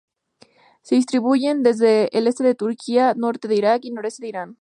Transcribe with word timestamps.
Se 0.81 0.95
distribuyen 0.95 1.61
desde 1.61 2.09
el 2.17 2.25
este 2.25 2.43
de 2.43 2.55
Turquía, 2.55 3.13
norte 3.15 3.47
de 3.47 3.53
Irak 3.53 3.85
y 3.85 3.91
noroeste 3.91 4.23
de 4.23 4.29
Irán. 4.29 4.49